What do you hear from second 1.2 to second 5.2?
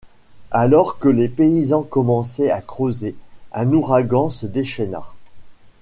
paysans commençaient à creuser, un ouragan se déchaîna.